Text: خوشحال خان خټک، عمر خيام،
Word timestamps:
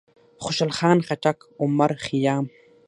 خوشحال 0.43 0.71
خان 0.77 0.99
خټک، 1.07 1.37
عمر 1.61 1.91
خيام، 2.05 2.45